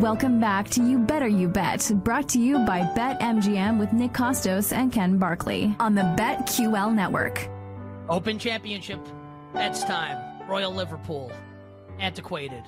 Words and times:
Welcome 0.00 0.40
back 0.40 0.70
to 0.70 0.82
You 0.82 0.98
Better 0.98 1.28
You 1.28 1.46
Bet, 1.46 1.92
brought 1.96 2.26
to 2.30 2.40
you 2.40 2.60
by 2.60 2.80
BetMGM 2.80 3.78
with 3.78 3.92
Nick 3.92 4.14
Kostos 4.14 4.72
and 4.72 4.90
Ken 4.90 5.18
Barkley 5.18 5.76
on 5.78 5.94
the 5.94 6.00
BetQL 6.00 6.94
network. 6.94 7.46
Open 8.08 8.38
Championship. 8.38 8.98
That's 9.52 9.84
time. 9.84 10.48
Royal 10.48 10.72
Liverpool. 10.72 11.30
Antiquated. 11.98 12.62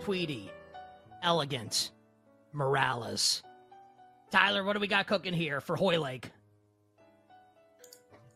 Tweedy. 0.00 0.50
Elegant. 1.22 1.92
Morales. 2.52 3.42
Tyler, 4.30 4.62
what 4.62 4.74
do 4.74 4.80
we 4.80 4.86
got 4.86 5.06
cooking 5.06 5.32
here 5.32 5.62
for 5.62 5.76
Hoylake? 5.76 6.30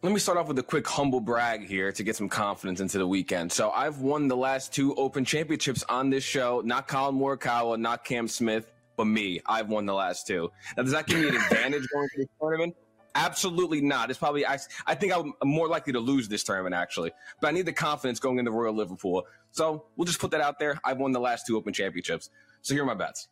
Let 0.00 0.12
me 0.12 0.20
start 0.20 0.38
off 0.38 0.46
with 0.46 0.56
a 0.60 0.62
quick 0.62 0.86
humble 0.86 1.18
brag 1.18 1.66
here 1.66 1.90
to 1.90 2.04
get 2.04 2.14
some 2.14 2.28
confidence 2.28 2.78
into 2.78 2.98
the 2.98 3.06
weekend. 3.08 3.50
So 3.50 3.72
I've 3.72 3.98
won 3.98 4.28
the 4.28 4.36
last 4.36 4.72
two 4.72 4.94
Open 4.94 5.24
Championships 5.24 5.82
on 5.88 6.08
this 6.08 6.22
show. 6.22 6.62
Not 6.64 6.86
Collin 6.86 7.16
Morikawa, 7.16 7.80
not 7.80 8.04
Cam 8.04 8.28
Smith, 8.28 8.70
but 8.96 9.06
me. 9.06 9.40
I've 9.44 9.68
won 9.68 9.86
the 9.86 9.94
last 9.94 10.24
two. 10.24 10.52
Now, 10.76 10.84
does 10.84 10.92
that 10.92 11.08
give 11.08 11.18
me 11.18 11.28
an 11.30 11.34
advantage 11.34 11.82
going 11.92 12.08
to 12.10 12.18
this 12.18 12.28
tournament? 12.40 12.76
Absolutely 13.16 13.80
not. 13.80 14.08
It's 14.08 14.20
probably 14.20 14.46
I, 14.46 14.60
I 14.86 14.94
think 14.94 15.12
I'm 15.12 15.34
more 15.42 15.66
likely 15.66 15.92
to 15.94 16.00
lose 16.00 16.28
this 16.28 16.44
tournament 16.44 16.76
actually, 16.76 17.10
but 17.40 17.48
I 17.48 17.50
need 17.50 17.66
the 17.66 17.72
confidence 17.72 18.20
going 18.20 18.38
into 18.38 18.52
Royal 18.52 18.74
Liverpool. 18.74 19.26
So 19.50 19.86
we'll 19.96 20.06
just 20.06 20.20
put 20.20 20.30
that 20.30 20.40
out 20.40 20.60
there. 20.60 20.78
I've 20.84 20.98
won 20.98 21.10
the 21.10 21.18
last 21.18 21.44
two 21.44 21.56
Open 21.56 21.72
Championships. 21.72 22.30
So 22.62 22.72
here 22.72 22.84
are 22.84 22.86
my 22.86 22.94
bets. 22.94 23.26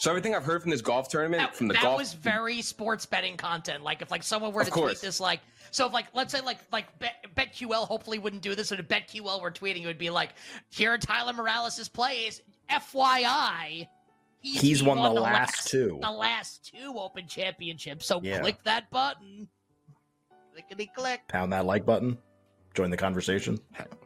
So 0.00 0.08
everything 0.10 0.34
I've 0.34 0.44
heard 0.44 0.62
from 0.62 0.70
this 0.70 0.80
golf 0.80 1.08
tournament, 1.08 1.42
That, 1.42 1.54
from 1.54 1.68
the 1.68 1.74
golf 1.74 1.82
that 1.82 1.88
golf, 1.88 1.98
was 1.98 2.14
very 2.14 2.62
sports 2.62 3.04
betting 3.04 3.36
content. 3.36 3.82
Like 3.84 4.00
if 4.00 4.10
like 4.10 4.22
someone 4.22 4.50
were 4.50 4.64
to 4.64 4.70
tweet 4.70 4.98
this, 4.98 5.20
like 5.20 5.40
so 5.72 5.86
if 5.86 5.92
like 5.92 6.06
let's 6.14 6.32
say 6.32 6.40
like 6.40 6.56
like 6.72 6.86
Bet, 6.98 7.26
BetQL 7.36 7.86
hopefully 7.86 8.18
wouldn't 8.18 8.40
do 8.40 8.54
this, 8.54 8.70
and 8.70 8.80
if 8.80 8.88
BetQL 8.88 9.42
were 9.42 9.50
tweeting, 9.50 9.82
it 9.82 9.86
would 9.86 9.98
be 9.98 10.08
like, 10.08 10.30
here 10.70 10.90
are 10.94 10.96
Tyler 10.96 11.34
Morales' 11.34 11.86
plays. 11.90 12.40
FYI, 12.70 13.88
He's 14.40 14.82
won 14.82 14.96
the 15.02 15.20
last 15.20 15.68
two. 15.68 15.98
the 16.00 16.10
last 16.10 16.64
two 16.64 16.94
Open 16.96 17.26
Championships. 17.26 18.06
So 18.06 18.22
Yeah. 18.22 18.40
click 18.40 18.56
that 18.64 18.90
button. 18.90 19.50
Clickety 20.54 20.90
click. 20.96 21.28
Pound 21.28 21.52
that 21.52 21.66
like 21.66 21.84
button. 21.84 22.16
Join 22.72 22.88
the 22.88 22.96
conversation. 22.96 23.60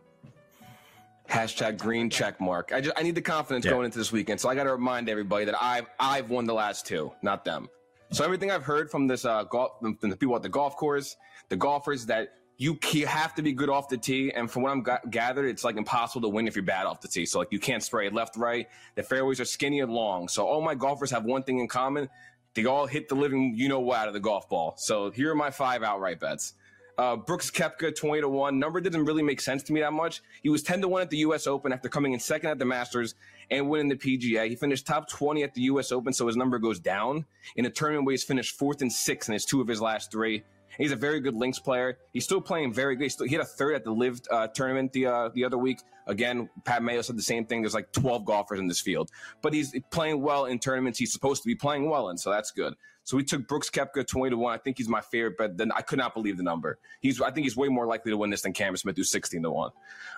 hashtag 1.29 1.79
green 1.79 2.11
check 2.11 2.41
mark. 2.41 2.73
I 2.73 2.81
just 2.81 2.99
I 2.99 3.03
need 3.03 3.15
the 3.15 3.23
confidence 3.23 3.65
Yeah. 3.65 3.73
going 3.73 3.85
into 3.87 3.99
this 3.99 4.12
weekend. 4.12 4.41
So 4.41 4.49
I 4.49 4.55
got 4.55 4.65
to 4.65 4.73
remind 4.73 5.09
everybody 5.09 5.45
that 5.47 5.61
I've 5.61 5.87
I've 5.99 6.31
won 6.31 6.45
the 6.47 6.55
last 6.55 6.87
two, 6.87 7.12
not 7.23 7.45
them. 7.45 7.69
So 8.11 8.25
everything 8.25 8.51
I've 8.51 8.65
heard 8.65 8.91
from 8.91 9.07
this 9.07 9.25
uh 9.25 9.45
golf 9.45 9.73
from 9.81 10.11
the 10.11 10.17
people 10.17 10.37
at 10.37 10.43
the 10.43 10.49
golf 10.49 10.77
course, 10.77 11.17
the 11.49 11.57
golfers 11.57 12.07
that 12.07 12.34
you 12.57 12.79
you 12.93 13.07
have 13.07 13.34
to 13.34 13.43
be 13.43 13.53
good 13.53 13.69
off 13.69 13.89
the 13.89 13.97
tee, 13.97 14.31
and 14.33 14.49
from 14.51 14.63
what 14.63 14.71
I'm 14.71 14.83
ga- 14.83 15.01
gathered, 15.11 15.47
it's 15.47 15.65
like 15.65 15.77
impossible 15.77 16.23
to 16.23 16.29
win 16.29 16.47
if 16.47 16.55
you're 16.55 16.65
bad 16.65 16.87
off 16.87 17.01
the 17.01 17.09
tee. 17.09 17.27
So 17.27 17.41
like 17.41 17.49
you 17.51 17.59
can't 17.59 17.83
spray 17.83 18.09
left, 18.11 18.37
right. 18.37 18.69
The 18.95 19.03
fairways 19.03 19.41
are 19.41 19.45
skinny 19.45 19.81
and 19.81 19.91
long. 19.93 20.29
So 20.29 20.47
all 20.47 20.61
my 20.61 20.75
golfers 20.77 21.11
have 21.11 21.25
one 21.25 21.43
thing 21.43 21.59
in 21.59 21.67
common: 21.67 22.09
they 22.55 22.67
all 22.67 22.87
hit 22.87 23.09
the 23.09 23.17
living 23.17 23.55
you 23.57 23.69
know 23.69 23.81
what 23.81 23.99
out 23.99 24.09
of 24.09 24.15
the 24.15 24.21
golf 24.21 24.49
ball. 24.49 24.75
So 24.77 25.11
here 25.11 25.33
are 25.33 25.34
my 25.34 25.51
five 25.51 25.83
outright 25.83 26.21
bets. 26.21 26.53
Uh, 26.97 27.16
Brooks 27.16 27.50
Koepka, 27.50 27.94
20 27.94 28.22
to 28.22 28.28
1. 28.28 28.59
Number 28.59 28.81
didn't 28.81 29.05
really 29.05 29.22
make 29.22 29.41
sense 29.41 29.62
to 29.65 29.72
me 29.72 29.81
that 29.81 29.93
much. 29.93 30.22
He 30.43 30.49
was 30.49 30.62
10 30.62 30.81
to 30.82 30.88
1 30.88 31.03
at 31.03 31.10
the 31.10 31.19
U.S. 31.19 31.47
Open 31.47 31.72
after 31.72 31.88
coming 31.88 32.12
in 32.12 32.21
second 32.21 32.50
at 32.50 32.59
the 32.59 32.65
Masters 32.65 33.16
and 33.50 33.69
winning 33.69 33.88
the 33.88 33.97
PGA. 33.97 34.49
He 34.49 34.55
finished 34.55 34.87
top 34.87 35.09
20 35.09 35.43
at 35.43 35.54
the 35.54 35.62
U.S. 35.62 35.91
Open, 35.91 36.12
so 36.12 36.27
his 36.27 36.37
number 36.37 36.59
goes 36.59 36.78
down. 36.78 37.25
In 37.56 37.66
a 37.66 37.71
tournament 37.71 38.06
where 38.06 38.12
he's 38.12 38.22
finished 38.22 38.56
fourth 38.56 38.81
and 38.81 38.93
sixth 38.93 39.28
in 39.28 39.33
his 39.33 39.44
two 39.44 39.60
of 39.60 39.66
his 39.66 39.81
last 39.81 40.12
three. 40.12 40.44
He's 40.79 40.93
a 40.93 40.97
very 40.97 41.21
good 41.21 41.35
links 41.35 41.59
player. 41.59 41.99
He's 42.12 42.25
still 42.25 42.41
playing 42.41 42.73
very 42.73 42.97
good. 42.97 43.05
He, 43.05 43.09
still, 43.09 43.27
he 43.27 43.33
had 43.35 43.43
a 43.43 43.47
third 43.47 43.75
at 43.75 43.85
the 43.85 43.93
LIV 43.93 44.21
uh, 44.31 44.49
tournament 44.49 44.93
the 44.93 45.07
uh, 45.07 45.29
the 45.35 45.45
other 45.45 45.59
week. 45.59 45.81
Again, 46.07 46.51
Pat 46.65 46.83
Mayo 46.83 47.01
said 47.01 47.17
the 47.17 47.23
same 47.23 47.47
thing. 47.47 47.62
There's 47.62 47.75
like 47.75 47.91
12 47.93 48.27
golfers 48.27 48.61
in 48.61 48.67
this 48.69 48.81
field, 48.81 49.11
but 49.41 49.55
he's 49.55 49.75
playing 49.91 50.21
well 50.21 50.45
in 50.45 50.59
tournaments 50.59 50.99
he's 50.99 51.13
supposed 51.13 51.43
to 51.43 51.47
be 51.47 51.55
playing 51.55 51.89
well 51.89 52.11
in, 52.11 52.19
so 52.19 52.31
that's 52.31 52.51
good. 52.51 52.75
So 53.05 53.17
we 53.19 53.25
took 53.25 53.47
Brooks 53.47 53.71
Koepka 53.71 54.07
20 54.07 54.31
to 54.31 54.37
1. 54.37 54.55
I 54.55 54.59
think 54.59 54.79
he's 54.79 54.89
my 54.89 55.01
favorite, 55.01 55.37
but 55.39 55.57
then 55.59 55.71
I 55.73 55.83
could 55.83 55.99
not 55.99 56.15
believe 56.15 56.37
the 56.37 56.43
number. 56.43 56.79
He's 57.01 57.21
I 57.21 57.31
think 57.31 57.45
he's 57.45 57.57
way 57.57 57.69
more 57.69 57.87
likely 57.87 58.11
to 58.11 58.17
win 58.17 58.31
this 58.31 58.43
than 58.43 58.53
Cameron 58.53 58.79
Smith, 58.79 58.97
who's 58.97 59.11
16 59.11 59.43
to 59.43 59.51
1. 59.51 59.71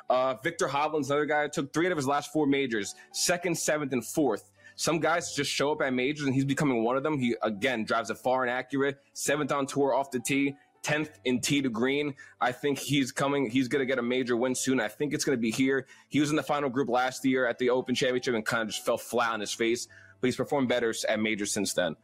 Uh, 0.09 0.35
Viktor 0.43 0.69
Hovland's 0.69 1.11
another 1.11 1.27
guy. 1.27 1.49
Took 1.49 1.73
three 1.73 1.87
out 1.87 1.93
of 1.93 1.99
his 1.99 2.07
last 2.07 2.33
four 2.33 2.47
majors, 2.47 2.95
second, 3.13 3.57
seventh, 3.59 3.93
and 3.93 4.05
fourth. 4.05 4.51
Some 4.77 5.01
guys 5.01 5.35
just 5.35 5.51
show 5.51 5.73
up 5.73 5.81
at 5.81 5.93
majors, 5.93 6.27
and 6.27 6.35
he's 6.35 6.45
becoming 6.45 6.85
one 6.85 6.97
of 6.97 7.03
them. 7.03 7.19
He 7.19 7.35
again 7.43 7.85
drives 7.85 8.11
it 8.11 8.19
far 8.19 8.43
and 8.43 8.51
accurate. 8.51 8.99
Seventh 9.15 9.51
on 9.51 9.67
tour 9.67 9.95
off 9.95 10.11
the 10.11 10.21
tee, 10.21 10.55
tenth 10.83 11.19
in 11.25 11.41
tee 11.41 11.63
to 11.63 11.71
green. 11.71 12.15
I 12.41 12.53
think 12.53 12.79
he's 12.79 13.11
coming. 13.11 13.49
He's 13.49 13.69
going 13.69 13.81
to 13.81 13.87
get 13.87 13.99
a 13.99 14.03
major 14.03 14.37
win 14.37 14.55
soon. 14.55 14.79
I 14.79 14.89
think 14.89 15.15
it's 15.15 15.25
going 15.25 15.37
to 15.37 15.41
be 15.41 15.51
here. 15.51 15.87
He 16.09 16.21
was 16.21 16.31
in 16.31 16.37
the 16.37 16.43
final 16.43 16.69
group 16.69 16.91
last 16.91 17.25
year 17.25 17.47
at 17.47 17.59
the 17.59 17.71
Open 17.71 17.95
Championship 17.95 18.35
and 18.35 18.45
kind 18.45 18.63
of 18.63 18.69
just 18.69 18.85
fell 18.85 18.99
flat 18.99 19.33
on 19.33 19.41
his 19.41 19.53
face. 19.53 19.89
But 20.21 20.29
he's 20.29 20.37
performed 20.37 20.69
better 20.69 20.95
at 21.09 21.21
majors 21.21 21.53
since 21.53 21.73
then. 21.73 21.97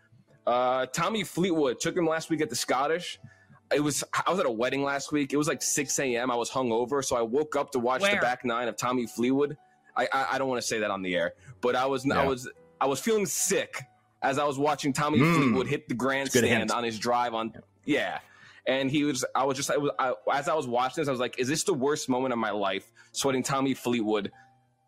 Uh, 0.46 0.86
Tommy 0.86 1.24
Fleetwood 1.24 1.78
took 1.78 1.96
him 1.96 2.06
last 2.06 2.30
week 2.30 2.40
at 2.40 2.50
the 2.50 2.56
Scottish. 2.56 3.20
It 3.72 3.80
was 3.80 4.02
I 4.26 4.30
was 4.30 4.40
at 4.40 4.46
a 4.46 4.50
wedding 4.50 4.82
last 4.82 5.12
week. 5.12 5.32
It 5.32 5.36
was 5.36 5.48
like 5.48 5.62
6 5.62 5.98
a.m. 5.98 6.30
I 6.30 6.36
was 6.36 6.50
hungover, 6.50 7.04
so 7.04 7.16
I 7.16 7.22
woke 7.22 7.54
up 7.54 7.70
to 7.72 7.78
watch 7.78 8.02
Where? 8.02 8.14
the 8.14 8.20
back 8.20 8.44
nine 8.44 8.68
of 8.68 8.76
Tommy 8.76 9.06
Fleetwood. 9.06 9.56
I 9.96 10.08
I, 10.12 10.26
I 10.32 10.38
don't 10.38 10.48
want 10.48 10.60
to 10.60 10.66
say 10.66 10.80
that 10.80 10.90
on 10.90 11.02
the 11.02 11.14
air, 11.14 11.34
but 11.60 11.76
I 11.76 11.86
was 11.86 12.10
I 12.10 12.26
was 12.26 12.48
I 12.82 12.86
was 12.86 12.98
feeling 12.98 13.26
sick 13.26 13.80
as 14.22 14.38
I 14.38 14.44
was 14.44 14.58
watching 14.58 14.92
Tommy 14.92 15.20
Mm. 15.20 15.36
Fleetwood 15.36 15.66
hit 15.68 15.88
the 15.88 15.94
grandstand 15.94 16.72
on 16.72 16.82
his 16.82 16.98
drive 16.98 17.32
on 17.32 17.52
yeah. 17.84 18.18
and 18.66 18.90
he 18.90 19.04
was. 19.04 19.24
I 19.36 19.44
was 19.44 19.56
just. 19.56 19.70
I 19.70 19.76
was 19.76 19.92
I, 20.00 20.14
as 20.34 20.48
I 20.48 20.54
was 20.54 20.66
watching 20.66 21.00
this, 21.00 21.08
I 21.08 21.12
was 21.12 21.20
like, 21.20 21.38
"Is 21.38 21.46
this 21.46 21.62
the 21.62 21.74
worst 21.74 22.08
moment 22.08 22.32
of 22.32 22.38
my 22.38 22.50
life?" 22.50 22.90
Sweating 23.12 23.44
Tommy 23.44 23.72
Fleetwood 23.74 24.32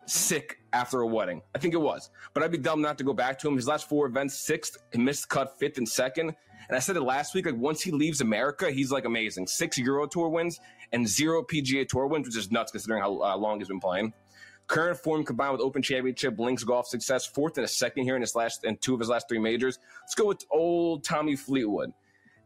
sick 0.06 0.58
after 0.72 1.00
a 1.00 1.06
wedding. 1.06 1.40
I 1.54 1.58
think 1.58 1.72
it 1.74 1.80
was, 1.80 2.10
but 2.34 2.42
I'd 2.42 2.50
be 2.50 2.58
dumb 2.58 2.82
not 2.82 2.98
to 2.98 3.04
go 3.04 3.12
back 3.12 3.38
to 3.40 3.48
him. 3.48 3.54
His 3.56 3.68
last 3.68 3.88
four 3.88 4.06
events, 4.06 4.34
sixth, 4.34 4.76
missed 4.94 5.28
cut, 5.28 5.56
fifth, 5.58 5.78
and 5.78 5.88
second. 5.88 6.34
And 6.68 6.76
I 6.76 6.80
said 6.80 6.96
it 6.96 7.02
last 7.02 7.34
week. 7.34 7.46
Like 7.46 7.56
once 7.56 7.80
he 7.80 7.90
leaves 7.90 8.20
America, 8.22 8.70
he's 8.70 8.90
like 8.90 9.04
amazing. 9.04 9.46
Six 9.46 9.78
Euro 9.78 10.06
Tour 10.06 10.28
wins 10.30 10.58
and 10.92 11.06
zero 11.06 11.42
PGA 11.42 11.86
Tour 11.86 12.06
wins, 12.06 12.26
which 12.26 12.36
is 12.36 12.50
nuts 12.50 12.72
considering 12.72 13.02
how 13.02 13.20
uh, 13.22 13.36
long 13.36 13.58
he's 13.58 13.68
been 13.68 13.80
playing. 13.80 14.12
Current 14.66 14.98
form 14.98 15.24
combined 15.24 15.52
with 15.52 15.60
Open 15.60 15.82
Championship, 15.82 16.38
Links 16.38 16.64
golf 16.64 16.86
success, 16.86 17.26
fourth 17.26 17.58
and 17.58 17.64
a 17.64 17.68
second 17.68 18.04
here 18.04 18.16
in 18.16 18.22
his 18.22 18.34
last 18.34 18.64
and 18.64 18.80
two 18.80 18.94
of 18.94 19.00
his 19.00 19.08
last 19.08 19.28
three 19.28 19.38
majors. 19.38 19.78
Let's 20.02 20.14
go 20.14 20.26
with 20.26 20.44
old 20.50 21.04
Tommy 21.04 21.36
Fleetwood. 21.36 21.92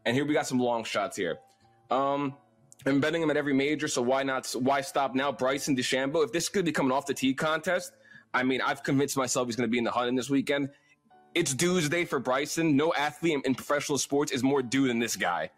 And 0.05 0.17
here 0.17 0.25
we 0.25 0.35
got 0.35 0.47
some 0.47 0.59
long 0.59 0.85
shots 0.85 1.17
here. 1.17 1.39
Um, 1.91 2.35
I'm 2.87 3.01
betting 3.01 3.23
him 3.23 3.31
at 3.31 3.37
every 3.37 3.53
major, 3.53 3.89
so 3.89 4.03
why 4.03 4.23
not? 4.23 4.49
Why 4.59 4.81
stop 4.81 5.15
now? 5.15 5.31
Bryson 5.31 5.77
DeChambeau. 5.77 6.25
If 6.25 6.33
this 6.33 6.49
could 6.49 6.65
be 6.65 6.73
coming 6.73 6.93
off 6.93 7.07
the 7.07 7.15
tee 7.15 7.35
contest, 7.35 7.93
I 8.35 8.43
mean, 8.43 8.61
I've 8.61 8.83
convinced 8.83 9.17
myself 9.17 9.47
he's 9.47 9.57
going 9.57 9.69
to 9.69 9.71
be 9.71 9.79
in 9.79 9.85
the 9.85 9.91
hunt 9.91 10.09
in 10.09 10.15
this 10.15 10.31
weekend. 10.31 10.71
It's 11.35 11.55
dues 11.55 11.89
day 11.89 12.05
for 12.05 12.19
Bryson. 12.19 12.77
No 12.77 12.93
athlete 12.95 13.35
in, 13.35 13.43
in 13.45 13.55
professional 13.55 13.99
sports 13.99 14.33
is 14.33 14.43
more 14.43 14.63
due 14.63 14.89
than 14.89 14.99
this 14.99 15.17
guy. 15.17 15.51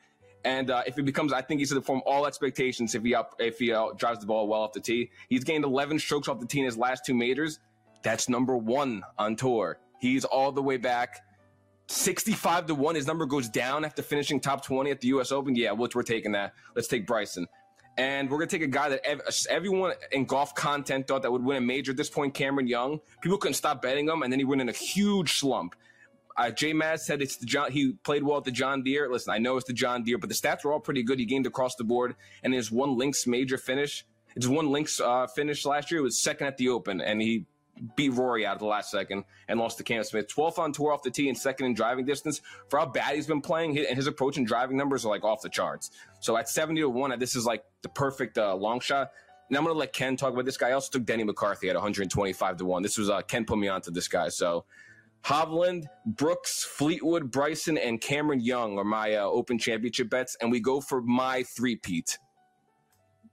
And 0.44 0.70
uh, 0.70 0.82
if 0.86 0.98
it 0.98 1.04
becomes, 1.04 1.32
I 1.32 1.42
think 1.42 1.60
he's 1.60 1.68
to 1.70 1.76
perform 1.76 2.02
all 2.06 2.26
expectations 2.26 2.94
if 2.94 3.02
he 3.02 3.14
up, 3.14 3.34
if 3.38 3.58
he 3.58 3.72
uh, 3.72 3.88
drives 3.96 4.20
the 4.20 4.26
ball 4.26 4.48
well 4.48 4.62
off 4.62 4.72
the 4.72 4.80
tee. 4.80 5.10
He's 5.28 5.44
gained 5.44 5.64
11 5.64 5.98
strokes 5.98 6.28
off 6.28 6.40
the 6.40 6.46
tee 6.46 6.60
in 6.60 6.64
his 6.64 6.78
last 6.78 7.04
two 7.04 7.14
majors. 7.14 7.60
That's 8.02 8.28
number 8.28 8.56
one 8.56 9.02
on 9.18 9.36
tour. 9.36 9.78
He's 10.00 10.24
all 10.24 10.52
the 10.52 10.62
way 10.62 10.78
back. 10.78 11.20
65 11.88 12.66
to 12.66 12.74
1. 12.74 12.94
His 12.94 13.06
number 13.06 13.26
goes 13.26 13.48
down 13.48 13.84
after 13.84 14.00
finishing 14.00 14.40
top 14.40 14.64
20 14.64 14.90
at 14.90 15.00
the 15.00 15.08
U.S. 15.08 15.32
Open. 15.32 15.54
Yeah, 15.54 15.72
which 15.72 15.94
we're 15.94 16.02
taking 16.02 16.32
that. 16.32 16.54
Let's 16.74 16.88
take 16.88 17.06
Bryson. 17.06 17.46
And 17.98 18.30
we're 18.30 18.38
going 18.38 18.48
to 18.48 18.58
take 18.58 18.66
a 18.66 18.70
guy 18.70 18.88
that 18.90 19.04
ev- 19.04 19.20
everyone 19.50 19.92
in 20.12 20.24
golf 20.24 20.54
content 20.54 21.06
thought 21.06 21.22
that 21.22 21.30
would 21.30 21.44
win 21.44 21.56
a 21.56 21.60
major 21.60 21.90
at 21.90 21.96
this 21.96 22.08
point, 22.08 22.32
Cameron 22.32 22.66
Young. 22.66 23.00
People 23.20 23.36
couldn't 23.36 23.54
stop 23.54 23.82
betting 23.82 24.08
him, 24.08 24.22
and 24.22 24.32
then 24.32 24.38
he 24.38 24.44
went 24.44 24.62
in 24.62 24.68
a 24.68 24.72
huge 24.72 25.34
slump. 25.34 25.74
Uh, 26.36 26.50
J 26.50 26.72
Maz 26.72 27.00
said 27.00 27.22
it's 27.22 27.36
the 27.36 27.46
John. 27.46 27.70
He 27.72 27.92
played 28.04 28.22
well 28.22 28.38
at 28.38 28.44
the 28.44 28.50
John 28.50 28.82
Deere. 28.82 29.10
Listen, 29.10 29.32
I 29.32 29.38
know 29.38 29.56
it's 29.56 29.66
the 29.66 29.72
John 29.72 30.04
Deere, 30.04 30.18
but 30.18 30.28
the 30.28 30.34
stats 30.34 30.64
were 30.64 30.72
all 30.72 30.80
pretty 30.80 31.02
good. 31.02 31.18
He 31.18 31.26
gained 31.26 31.46
across 31.46 31.74
the 31.76 31.84
board, 31.84 32.16
and 32.42 32.54
his 32.54 32.70
one 32.70 32.96
links 32.96 33.26
major 33.26 33.58
finish. 33.58 34.06
It's 34.36 34.46
one 34.46 34.70
links 34.70 35.00
uh, 35.00 35.26
finish 35.26 35.66
last 35.66 35.90
year. 35.90 36.02
Was 36.02 36.18
second 36.18 36.46
at 36.46 36.56
the 36.56 36.68
Open, 36.68 37.00
and 37.00 37.20
he 37.20 37.46
beat 37.96 38.10
Rory 38.10 38.46
out 38.46 38.54
of 38.54 38.58
the 38.60 38.66
last 38.66 38.90
second 38.90 39.24
and 39.48 39.58
lost 39.58 39.78
to 39.78 39.84
Cam 39.84 40.04
Smith. 40.04 40.28
12th 40.28 40.58
on 40.58 40.72
tour 40.72 40.92
off 40.92 41.02
the 41.02 41.10
tee 41.10 41.28
and 41.28 41.36
second 41.36 41.66
in 41.66 41.74
driving 41.74 42.04
distance. 42.04 42.40
For 42.68 42.78
how 42.78 42.86
bad 42.86 43.14
he's 43.14 43.26
been 43.26 43.40
playing, 43.40 43.78
and 43.78 43.96
his 43.96 44.06
approach 44.06 44.36
and 44.36 44.46
driving 44.46 44.76
numbers 44.76 45.04
are 45.04 45.08
like 45.08 45.24
off 45.24 45.42
the 45.42 45.48
charts. 45.48 45.90
So 46.20 46.36
at 46.36 46.48
70 46.48 46.82
to 46.82 46.88
1, 46.88 47.18
this 47.18 47.36
is 47.36 47.46
like 47.46 47.64
the 47.82 47.88
perfect 47.88 48.38
uh, 48.38 48.54
long 48.54 48.80
shot. 48.80 49.10
Now 49.48 49.58
I'm 49.58 49.64
going 49.64 49.74
to 49.74 49.78
let 49.78 49.92
Ken 49.92 50.16
talk 50.16 50.32
about 50.32 50.44
this 50.44 50.56
guy. 50.56 50.68
I 50.68 50.72
also 50.72 50.90
took 50.92 51.04
Denny 51.04 51.24
McCarthy 51.24 51.68
at 51.70 51.74
125 51.74 52.56
to 52.58 52.64
1. 52.64 52.82
This 52.82 52.96
was 52.96 53.10
uh, 53.10 53.20
Ken 53.22 53.44
put 53.44 53.58
me 53.58 53.68
onto 53.68 53.90
this 53.90 54.06
guy. 54.06 54.28
So 54.28 54.64
Hovland, 55.24 55.84
Brooks, 56.06 56.64
Fleetwood, 56.64 57.30
Bryson, 57.30 57.76
and 57.76 58.00
Cameron 58.00 58.40
Young 58.40 58.78
are 58.78 58.84
my 58.84 59.16
uh, 59.16 59.24
Open 59.24 59.58
Championship 59.58 60.10
bets, 60.10 60.36
and 60.40 60.50
we 60.50 60.60
go 60.60 60.80
for 60.80 61.02
my 61.02 61.42
three-peat. 61.42 62.18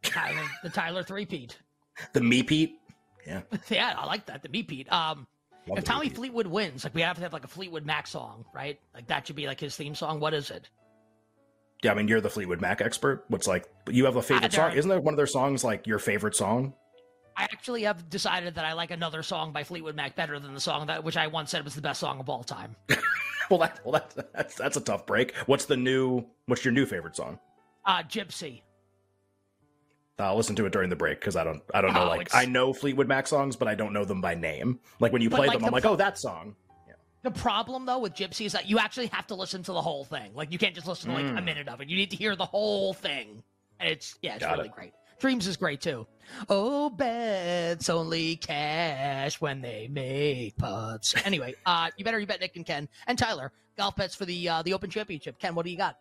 Tyler, 0.04 0.46
the 0.64 0.70
Tyler 0.70 1.04
three-peat. 1.04 1.58
The 2.14 2.22
me 2.22 2.44
Pete. 2.44 2.80
Yeah. 3.26 3.42
yeah, 3.70 3.96
I 3.98 4.06
like 4.06 4.26
that. 4.28 4.44
The 4.44 4.50
me 4.50 4.64
Pete. 4.64 4.92
Um, 4.92 5.28
Love 5.68 5.80
if 5.80 5.84
Tommy 5.84 6.10
Fleetwood 6.10 6.48
wins, 6.48 6.84
like 6.84 6.96
we 6.96 7.02
have 7.02 7.18
to 7.18 7.24
have 7.24 7.34
like 7.34 7.44
a 7.44 7.48
Fleetwood 7.48 7.86
Mac 7.86 8.08
song, 8.08 8.46
right? 8.54 8.80
Like 8.94 9.08
that 9.08 9.28
should 9.28 9.36
be 9.36 9.48
like 9.48 9.60
his 9.60 9.76
theme 9.76 9.96
song. 9.96 10.20
What 10.20 10.34
is 10.34 10.50
it? 10.50 10.70
Yeah, 11.84 11.92
I 11.92 11.96
mean 11.96 12.08
you're 12.08 12.22
the 12.22 12.30
Fleetwood 12.30 12.62
Mac 12.62 12.80
expert. 12.80 13.26
What's 13.28 13.48
like 13.48 13.68
you 13.90 14.06
have 14.06 14.16
a 14.16 14.22
favorite 14.22 14.54
song? 14.54 14.72
Isn't 14.74 14.90
there 14.90 15.02
one 15.02 15.14
of 15.14 15.18
their 15.18 15.28
songs 15.28 15.64
like 15.64 15.86
your 15.86 16.00
favorite 16.00 16.36
song? 16.36 16.74
I 17.38 17.44
actually 17.44 17.84
have 17.84 18.10
decided 18.10 18.56
that 18.56 18.66
I 18.66 18.74
like 18.74 18.90
another 18.90 19.22
song 19.22 19.52
by 19.52 19.64
Fleetwood 19.64 19.96
Mac 19.96 20.16
better 20.16 20.40
than 20.40 20.56
the 20.56 20.60
song 20.60 20.88
that 20.88 21.04
which 21.04 21.16
I 21.16 21.28
once 21.28 21.52
said 21.52 21.64
was 21.64 21.76
the 21.76 21.82
best 21.82 22.00
song 22.00 22.20
of 22.20 22.30
all 22.30 22.44
time. 22.44 22.76
well, 23.52 23.60
that 23.60 23.80
well 23.86 23.92
that's, 23.92 24.16
that's 24.34 24.56
that's 24.56 24.78
a 24.78 24.82
tough 24.82 25.06
break. 25.06 25.36
What's 25.46 25.66
the 25.66 25.78
new? 25.78 26.26
What's 26.48 26.66
your 26.66 26.72
new 26.72 26.88
favorite 26.88 27.16
song? 27.16 27.38
Uh, 27.86 28.02
Gypsy. 28.02 28.62
I'll 30.20 30.36
listen 30.36 30.56
to 30.56 30.66
it 30.66 30.74
during 30.74 30.90
the 30.90 30.96
break 30.96 31.20
because 31.20 31.36
I 31.36 31.44
don't 31.44 31.62
I 31.76 31.82
don't 31.82 31.94
know 31.94 32.06
oh, 32.06 32.08
like 32.08 32.22
it's... 32.22 32.36
I 32.36 32.46
know 32.46 32.74
Fleetwood 32.74 33.08
Mac 33.08 33.28
songs, 33.28 33.56
but 33.56 33.68
I 33.68 33.76
don't 33.76 33.94
know 33.94 34.04
them 34.04 34.20
by 34.20 34.34
name. 34.34 34.80
Like 35.00 35.14
when 35.14 35.22
you 35.22 35.30
play 35.30 35.46
like 35.48 35.52
them, 35.52 35.62
the 35.62 35.68
I'm 35.68 35.74
like, 35.74 35.86
oh, 35.86 35.96
that 35.96 36.18
song. 36.18 36.56
Yeah. 36.88 36.94
The 37.22 37.30
problem 37.30 37.86
though 37.86 38.00
with 38.00 38.16
Gypsy 38.16 38.48
is 38.48 38.54
that 38.54 38.68
you 38.68 38.80
actually 38.80 39.08
have 39.08 39.28
to 39.28 39.36
listen 39.36 39.62
to 39.62 39.74
the 39.74 39.82
whole 39.82 40.06
thing. 40.06 40.32
Like 40.34 40.52
you 40.52 40.58
can't 40.58 40.74
just 40.74 40.88
listen 40.88 41.12
to 41.12 41.16
like 41.16 41.26
mm. 41.26 41.38
a 41.38 41.42
minute 41.42 41.68
of 41.68 41.82
it. 41.82 41.90
You 41.90 41.98
need 41.98 42.10
to 42.10 42.18
hear 42.18 42.36
the 42.36 42.48
whole 42.48 42.96
thing. 42.96 43.44
And 43.80 43.92
it's 43.92 44.18
yeah, 44.24 44.34
it's 44.34 44.44
Got 44.44 44.58
really 44.58 44.70
it. 44.70 44.76
great. 44.76 44.94
Dreams 45.20 45.48
is 45.48 45.58
great 45.58 45.82
too. 45.82 46.06
Oh, 46.50 46.90
bets 46.90 47.90
only 47.90 48.36
cash 48.36 49.42
when 49.42 49.62
they 49.62 49.88
make 49.88 50.58
putts. 50.58 51.16
Anyway, 51.26 51.56
uh, 51.66 51.90
you 51.98 52.06
better 52.06 52.20
you 52.20 52.28
bet 52.28 52.40
Nick 52.40 52.56
and 52.56 52.66
Ken 52.66 52.88
and 53.08 53.18
Tyler 53.18 53.52
golf 53.78 53.96
bets 53.96 54.16
for 54.16 54.26
the 54.26 54.50
uh, 54.50 54.62
the 54.62 54.74
Open 54.74 54.90
Championship. 54.90 55.40
Ken, 55.40 55.56
what 55.56 55.66
do 55.66 55.72
you 55.72 55.78
got? 55.78 55.98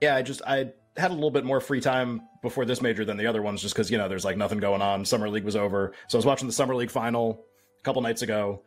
Yeah, 0.00 0.16
I 0.16 0.22
just 0.22 0.40
I 0.46 0.72
had 0.96 1.10
a 1.10 1.14
little 1.14 1.30
bit 1.30 1.44
more 1.44 1.60
free 1.60 1.80
time 1.80 2.22
before 2.42 2.64
this 2.64 2.80
major 2.80 3.04
than 3.04 3.16
the 3.16 3.26
other 3.26 3.42
ones, 3.42 3.60
just 3.60 3.74
because 3.74 3.90
you 3.90 3.98
know 3.98 4.08
there's 4.08 4.24
like 4.24 4.36
nothing 4.36 4.58
going 4.58 4.82
on. 4.82 5.04
Summer 5.04 5.28
league 5.28 5.44
was 5.44 5.56
over, 5.56 5.92
so 6.08 6.16
I 6.16 6.18
was 6.18 6.26
watching 6.26 6.46
the 6.46 6.54
summer 6.54 6.74
league 6.74 6.90
final 6.90 7.44
a 7.78 7.82
couple 7.82 8.00
nights 8.02 8.22
ago. 8.22 8.62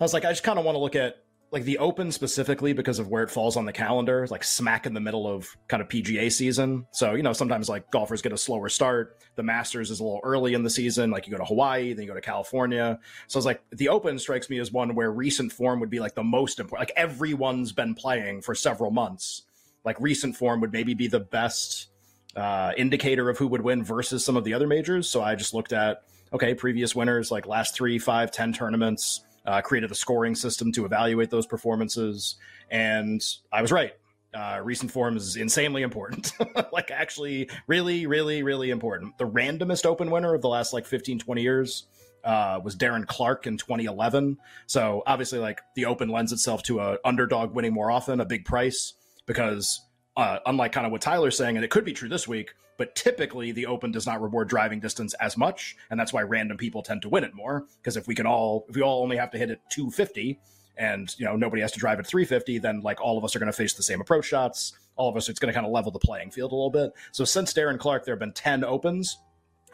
I 0.00 0.04
was 0.04 0.12
like, 0.12 0.24
I 0.24 0.30
just 0.30 0.42
kind 0.42 0.58
of 0.58 0.64
want 0.64 0.74
to 0.74 0.80
look 0.80 0.96
at 0.96 1.23
like 1.54 1.62
the 1.62 1.78
Open 1.78 2.10
specifically 2.10 2.72
because 2.72 2.98
of 2.98 3.06
where 3.06 3.22
it 3.22 3.30
falls 3.30 3.56
on 3.56 3.64
the 3.64 3.72
calendar, 3.72 4.26
like 4.28 4.42
smack 4.42 4.86
in 4.86 4.92
the 4.92 5.00
middle 5.00 5.28
of 5.28 5.48
kind 5.68 5.80
of 5.80 5.88
PGA 5.88 6.30
season. 6.30 6.84
So, 6.90 7.14
you 7.14 7.22
know, 7.22 7.32
sometimes 7.32 7.68
like 7.68 7.92
golfers 7.92 8.22
get 8.22 8.32
a 8.32 8.36
slower 8.36 8.68
start. 8.68 9.20
The 9.36 9.44
Masters 9.44 9.92
is 9.92 10.00
a 10.00 10.02
little 10.02 10.20
early 10.24 10.54
in 10.54 10.64
the 10.64 10.68
season. 10.68 11.12
Like 11.12 11.28
you 11.28 11.30
go 11.30 11.38
to 11.38 11.44
Hawaii, 11.44 11.92
then 11.92 12.02
you 12.02 12.08
go 12.08 12.14
to 12.14 12.20
California. 12.20 12.98
So 13.28 13.38
it's 13.38 13.46
like 13.46 13.62
the 13.70 13.88
Open 13.88 14.18
strikes 14.18 14.50
me 14.50 14.58
as 14.58 14.72
one 14.72 14.96
where 14.96 15.12
recent 15.12 15.52
form 15.52 15.78
would 15.78 15.90
be 15.90 16.00
like 16.00 16.16
the 16.16 16.24
most 16.24 16.58
important. 16.58 16.88
Like 16.88 16.96
everyone's 16.96 17.70
been 17.70 17.94
playing 17.94 18.42
for 18.42 18.56
several 18.56 18.90
months. 18.90 19.42
Like 19.84 19.96
recent 20.00 20.36
form 20.36 20.60
would 20.60 20.72
maybe 20.72 20.94
be 20.94 21.06
the 21.06 21.20
best 21.20 21.90
uh, 22.34 22.72
indicator 22.76 23.30
of 23.30 23.38
who 23.38 23.46
would 23.46 23.62
win 23.62 23.84
versus 23.84 24.24
some 24.24 24.36
of 24.36 24.42
the 24.42 24.54
other 24.54 24.66
majors. 24.66 25.08
So 25.08 25.22
I 25.22 25.36
just 25.36 25.54
looked 25.54 25.72
at, 25.72 26.02
okay, 26.32 26.52
previous 26.52 26.96
winners, 26.96 27.30
like 27.30 27.46
last 27.46 27.76
three, 27.76 28.00
five, 28.00 28.32
ten 28.32 28.52
tournaments 28.52 29.20
uh, 29.44 29.60
created 29.60 29.90
a 29.90 29.94
scoring 29.94 30.34
system 30.34 30.72
to 30.72 30.84
evaluate 30.84 31.30
those 31.30 31.46
performances. 31.46 32.36
And 32.70 33.22
I 33.52 33.62
was 33.62 33.72
right. 33.72 33.92
Uh, 34.32 34.60
recent 34.64 34.90
form 34.90 35.16
is 35.16 35.36
insanely 35.36 35.82
important. 35.82 36.32
like, 36.72 36.90
actually, 36.90 37.48
really, 37.68 38.06
really, 38.06 38.42
really 38.42 38.70
important. 38.70 39.16
The 39.16 39.28
randomest 39.28 39.86
open 39.86 40.10
winner 40.10 40.34
of 40.34 40.42
the 40.42 40.48
last 40.48 40.72
like 40.72 40.86
15, 40.86 41.20
20 41.20 41.42
years 41.42 41.86
uh, 42.24 42.58
was 42.64 42.74
Darren 42.74 43.06
Clarke 43.06 43.46
in 43.46 43.56
2011. 43.58 44.38
So, 44.66 45.02
obviously, 45.06 45.38
like 45.38 45.60
the 45.76 45.84
open 45.84 46.08
lends 46.08 46.32
itself 46.32 46.62
to 46.64 46.80
a 46.80 46.98
underdog 47.04 47.54
winning 47.54 47.72
more 47.72 47.90
often, 47.92 48.20
a 48.20 48.24
big 48.24 48.44
price, 48.44 48.94
because 49.26 49.80
uh, 50.16 50.38
unlike 50.46 50.72
kind 50.72 50.86
of 50.86 50.92
what 50.92 51.00
Tyler's 51.00 51.36
saying, 51.36 51.56
and 51.56 51.64
it 51.64 51.70
could 51.70 51.84
be 51.84 51.92
true 51.92 52.08
this 52.08 52.26
week, 52.26 52.54
but 52.76 52.94
typically 52.94 53.52
the 53.52 53.66
open 53.66 53.92
does 53.92 54.06
not 54.06 54.20
reward 54.20 54.48
driving 54.48 54.80
distance 54.80 55.14
as 55.14 55.36
much, 55.36 55.76
and 55.90 55.98
that's 55.98 56.12
why 56.12 56.22
random 56.22 56.56
people 56.56 56.82
tend 56.82 57.02
to 57.02 57.08
win 57.08 57.24
it 57.24 57.34
more. 57.34 57.64
Because 57.80 57.96
if 57.96 58.06
we 58.06 58.14
can 58.14 58.26
all, 58.26 58.66
if 58.68 58.76
we 58.76 58.82
all 58.82 59.02
only 59.02 59.16
have 59.16 59.30
to 59.32 59.38
hit 59.38 59.50
it 59.50 59.60
250, 59.70 60.38
and 60.76 61.14
you 61.18 61.24
know 61.24 61.36
nobody 61.36 61.62
has 61.62 61.72
to 61.72 61.78
drive 61.78 61.98
at 61.98 62.06
350, 62.06 62.58
then 62.58 62.80
like 62.80 63.00
all 63.00 63.16
of 63.18 63.24
us 63.24 63.34
are 63.36 63.38
going 63.38 63.50
to 63.50 63.56
face 63.56 63.74
the 63.74 63.82
same 63.82 64.00
approach 64.00 64.26
shots. 64.26 64.78
All 64.96 65.08
of 65.08 65.16
us, 65.16 65.28
it's 65.28 65.40
going 65.40 65.52
to 65.52 65.54
kind 65.54 65.66
of 65.66 65.72
level 65.72 65.90
the 65.90 65.98
playing 65.98 66.30
field 66.30 66.52
a 66.52 66.54
little 66.54 66.70
bit. 66.70 66.92
So 67.12 67.24
since 67.24 67.52
Darren 67.52 67.78
Clarke 67.78 68.04
there 68.04 68.14
have 68.14 68.20
been 68.20 68.32
10 68.32 68.64
opens 68.64 69.18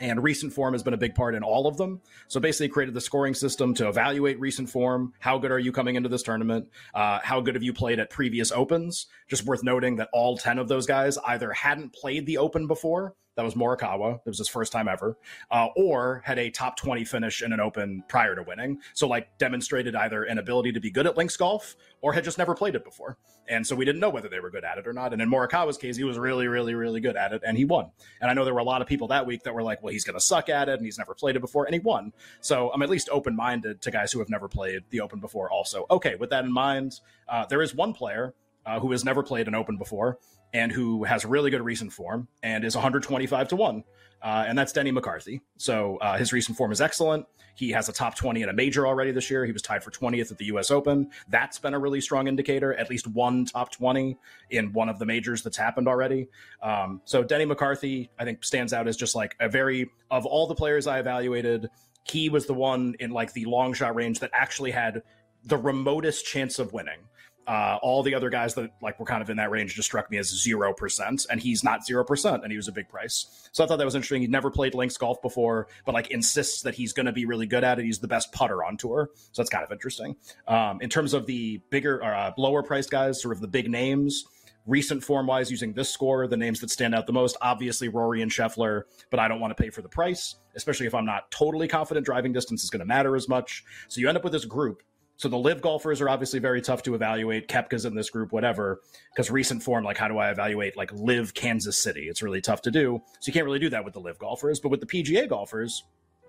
and 0.01 0.23
recent 0.23 0.53
form 0.53 0.75
has 0.75 0.83
been 0.83 0.95
a 0.95 0.99
big 0.99 1.15
part 1.15 1.35
in 1.35 1.43
all 1.43 1.67
of 1.67 1.77
them. 1.77 2.01
So 2.29 2.41
basically, 2.41 2.69
created 2.69 2.95
the 2.95 3.01
scoring 3.01 3.35
system 3.35 3.75
to 3.75 3.89
evaluate 3.89 4.41
recent 4.41 4.69
form. 4.69 5.13
How 5.19 5.39
good 5.39 5.51
are 5.51 5.59
you 5.59 5.73
coming 5.73 5.95
into 5.95 6.09
this 6.09 6.23
tournament? 6.23 6.69
Uh, 6.95 7.21
how 7.23 7.41
good 7.41 7.55
have 7.55 7.63
you 7.63 7.73
played 7.73 8.01
at 8.01 8.11
previous 8.11 8.51
opens? 8.51 9.07
Just 9.29 9.45
worth 9.45 9.63
noting 9.63 9.97
that 9.97 10.09
all 10.13 10.37
10 10.37 10.59
of 10.59 10.69
those 10.69 10.87
guys 10.87 11.19
either 11.27 11.53
hadn't 11.53 11.93
played 11.93 12.27
the 12.27 12.39
open 12.39 12.67
before 12.67 13.15
that 13.41 13.45
was 13.45 13.55
Morikawa. 13.55 14.17
It 14.17 14.27
was 14.27 14.37
his 14.37 14.49
first 14.49 14.71
time 14.71 14.87
ever, 14.87 15.17
uh, 15.51 15.69
or 15.75 16.21
had 16.27 16.39
a 16.39 16.51
top 16.51 16.77
20 16.77 17.07
finish 17.07 17.41
in 17.43 17.55
an 17.55 17.61
open 17.61 18.05
prior 18.07 18.35
to 18.35 18.43
winning. 18.43 18.81
So, 18.93 19.09
like, 19.09 19.39
demonstrated 19.39 19.97
either 19.97 20.25
an 20.25 20.37
ability 20.37 20.73
to 20.73 20.81
be 20.81 20.91
good 20.91 21.07
at 21.07 21.17
links 21.17 21.39
golf 21.39 21.75
or 22.03 22.13
had 22.13 22.23
just 22.23 22.37
never 22.37 22.55
played 22.55 22.75
it 22.75 22.85
before. 22.85 23.17
And 23.49 23.67
so 23.67 23.75
we 23.75 23.87
didn't 23.87 24.01
know 24.01 24.11
whether 24.11 24.29
they 24.29 24.41
were 24.41 24.51
good 24.51 24.63
at 24.63 24.77
it 24.77 24.87
or 24.87 24.93
not. 24.93 25.15
And 25.15 25.23
in 25.23 25.31
Morikawa's 25.31 25.79
case, 25.79 25.97
he 25.97 26.05
was 26.05 26.19
really, 26.19 26.49
really, 26.49 26.75
really 26.75 27.01
good 27.01 27.17
at 27.17 27.33
it 27.33 27.43
and 27.47 27.57
he 27.57 27.65
won. 27.65 27.91
And 28.21 28.31
I 28.31 28.35
know 28.35 28.45
there 28.45 28.53
were 28.53 28.61
a 28.61 28.65
lot 28.65 28.83
of 28.83 28.89
people 28.89 29.09
that 29.09 29.25
week 29.25 29.43
that 29.45 29.55
were 29.55 29.63
like, 29.63 29.83
well, 29.83 29.93
he's 29.93 30.05
going 30.05 30.19
to 30.19 30.21
suck 30.21 30.51
at 30.51 30.69
it 30.69 30.75
and 30.75 30.85
he's 30.85 30.99
never 30.99 31.15
played 31.15 31.35
it 31.35 31.41
before. 31.41 31.65
And 31.65 31.75
he 31.75 31.81
won. 31.81 32.13
So 32.43 32.71
I'm 32.73 32.83
at 32.83 32.91
least 32.91 33.09
open 33.11 33.35
minded 33.35 33.81
to 33.81 33.91
guys 33.91 34.13
who 34.13 34.19
have 34.19 34.29
never 34.29 34.49
played 34.49 34.83
the 34.91 35.01
open 35.01 35.19
before 35.19 35.51
also. 35.51 35.87
Okay, 35.91 36.15
with 36.17 36.29
that 36.29 36.45
in 36.45 36.53
mind, 36.53 37.01
uh, 37.27 37.47
there 37.47 37.63
is 37.63 37.75
one 37.75 37.95
player 37.95 38.35
uh, 38.67 38.79
who 38.79 38.93
has 38.93 39.05
never 39.05 39.23
played 39.23 39.49
an 39.49 39.55
open 39.55 39.79
before 39.79 40.19
and 40.53 40.73
who 40.73 41.05
has 41.05 41.25
really 41.25 41.51
good 41.51 41.63
recent 41.63 41.93
form 41.93 42.29
and 42.43 42.65
is 42.65 42.75
125 42.75 43.49
to 43.49 43.57
1. 43.57 43.85
Uh, 44.23 44.45
and 44.47 44.59
that's 44.59 44.73
Denny 44.73 44.91
McCarthy. 44.91 45.41
So 45.57 45.97
uh, 45.99 46.19
his 46.19 46.33
recent 46.33 46.57
form 46.57 46.73
is 46.73 46.81
excellent. 46.81 47.27
He 47.55 47.71
has 47.71 47.89
a 47.89 47.93
top 47.93 48.15
20 48.15 48.43
in 48.43 48.49
a 48.49 48.53
major 48.53 48.87
already 48.87 49.13
this 49.13 49.31
year. 49.31 49.45
He 49.45 49.53
was 49.53 49.63
tied 49.63 49.83
for 49.83 49.91
20th 49.91 50.31
at 50.31 50.39
the 50.39 50.47
US 50.47 50.71
Open. 50.71 51.11
That's 51.29 51.59
been 51.59 51.75
a 51.75 51.79
really 51.79 52.01
strong 52.01 52.27
indicator, 52.27 52.75
at 52.75 52.91
least 52.91 53.07
one 53.07 53.45
top 53.45 53.73
20 53.73 54.17
in 54.51 54.73
one 54.73 54.89
of 54.89 54.99
the 54.99 55.07
majors 55.07 55.43
that's 55.43 55.57
happened 55.57 55.89
already. 55.89 56.29
Um, 56.63 57.01
so 57.05 57.23
Denny 57.23 57.45
McCarthy, 57.45 58.11
I 58.19 58.25
think, 58.25 58.45
stands 58.45 58.73
out 58.73 58.89
as 58.89 58.97
just 58.97 59.15
like 59.15 59.37
a 59.41 59.49
very, 59.49 59.91
of 60.11 60.27
all 60.27 60.47
the 60.47 60.55
players 60.55 60.87
I 60.87 61.01
evaluated, 61.01 61.69
he 62.05 62.29
was 62.29 62.47
the 62.47 62.55
one 62.55 62.95
in 62.99 63.11
like 63.11 63.33
the 63.33 63.45
long 63.47 63.73
shot 63.73 63.95
range 63.95 64.21
that 64.21 64.31
actually 64.33 64.71
had 64.71 65.03
the 65.45 65.57
remotest 65.57 66.27
chance 66.27 66.59
of 66.59 66.73
winning. 66.73 67.01
Uh, 67.47 67.79
all 67.83 68.03
the 68.03 68.15
other 68.15 68.31
guys 68.31 68.55
that 68.55 68.71
like 68.81 69.01
were 69.01 69.07
kind 69.07 69.23
of 69.23 69.31
in 69.31 69.37
that 69.37 69.51
range 69.51 69.75
just 69.75 69.87
struck 69.87 70.09
me 70.11 70.19
as 70.19 70.29
zero 70.29 70.73
percent, 70.73 71.27
and 71.31 71.41
he's 71.41 71.65
not 71.65 71.85
zero 71.85 72.05
percent, 72.05 72.43
and 72.45 72.53
he 72.53 72.57
was 72.57 72.69
a 72.69 72.73
big 72.73 72.89
price. 72.89 73.49
So 73.51 73.65
I 73.65 73.67
thought 73.67 73.79
that 73.79 73.85
was 73.85 73.97
interesting. 73.97 74.21
He'd 74.21 74.31
never 74.31 74.51
played 74.51 74.75
links 74.75 74.97
golf 74.97 75.21
before, 75.21 75.67
but 75.85 75.95
like 75.95 76.11
insists 76.11 76.63
that 76.63 76.75
he's 76.75 76.93
going 76.93 77.07
to 77.07 77.13
be 77.13 77.25
really 77.25 77.47
good 77.47 77.65
at 77.65 77.79
it. 77.79 77.85
He's 77.85 77.99
the 77.99 78.09
best 78.09 78.31
putter 78.33 78.63
on 78.63 78.77
tour, 78.77 79.11
so 79.15 79.43
that's 79.43 79.51
kind 79.51 79.65
of 79.65 79.73
interesting. 79.73 80.15
Um, 80.47 80.81
in 80.81 80.91
terms 80.91 81.13
of 81.13 81.27
the 81.27 81.61
bigger, 81.71 82.05
uh, 82.05 82.33
lower 82.39 82.63
priced 82.63 82.91
guys, 82.91 83.21
sort 83.21 83.35
of 83.35 83.41
the 83.41 83.49
big 83.49 83.69
names, 83.69 84.25
recent 84.67 85.03
form 85.03 85.27
wise, 85.27 85.51
using 85.51 85.73
this 85.73 85.89
score, 85.89 86.29
the 86.29 86.37
names 86.37 86.61
that 86.61 86.71
stand 86.71 86.95
out 86.95 87.07
the 87.07 87.13
most, 87.13 87.37
obviously 87.43 87.89
Rory 87.89 88.23
and 88.23 88.31
Scheffler, 88.31 88.83
but 89.11 89.19
I 89.19 89.27
don't 89.27 89.41
want 89.41 89.57
to 89.57 89.61
pay 89.61 89.71
for 89.71 89.83
the 89.83 89.89
price, 89.89 90.37
especially 90.55 90.87
if 90.87 90.95
I'm 90.95 91.07
not 91.07 91.31
totally 91.31 91.67
confident 91.67 92.07
driving 92.07 92.33
distance 92.33 92.63
is 92.63 92.71
going 92.71 92.81
to 92.81 92.87
matter 92.87 93.17
as 93.17 93.29
much. 93.29 93.65
So 93.89 94.01
you 94.01 94.09
end 94.09 94.19
up 94.19 94.23
with 94.23 94.33
this 94.33 94.45
group 94.45 94.83
so 95.21 95.29
the 95.29 95.37
LIV 95.37 95.61
golfers 95.61 96.01
are 96.01 96.09
obviously 96.09 96.39
very 96.39 96.63
tough 96.63 96.83
to 96.85 96.95
evaluate. 96.95 97.47
Koepka's 97.47 97.85
in 97.85 97.95
this 97.95 98.09
group, 98.09 98.33
whatever, 98.33 98.81
because 99.13 99.31
recent 99.31 99.63
form, 99.63 99.85
like 99.85 99.99
how 99.99 100.09
do 100.09 100.17
I 100.17 100.31
evaluate 100.31 100.79
like 100.79 100.91
live 100.95 101.35
Kansas 101.35 101.77
City? 101.77 102.09
It's 102.09 102.23
really 102.23 102.41
tough 102.41 102.63
to 102.63 102.71
do. 102.71 103.03
So 103.19 103.29
you 103.29 103.35
can't 103.35 103.45
really 103.45 103.59
do 103.59 103.69
that 103.69 103.85
with 103.85 103.93
the 103.93 104.01
LIV 104.01 104.19
golfers. 104.19 104.61
But 104.61 104.71
with 104.71 104.81
the 104.81 104.87
PGA 104.87 105.29
golfers 105.29 105.85